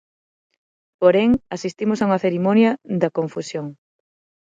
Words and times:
Porén, 1.01 1.29
asistimos 1.55 1.97
a 1.99 2.05
unha 2.07 2.21
cerimonia 2.25 2.71
da 3.01 3.13
confusión. 3.17 3.65